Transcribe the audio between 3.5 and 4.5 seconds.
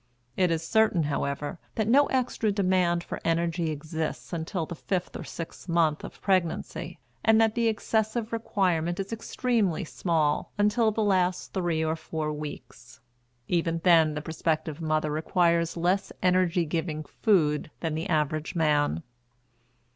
exists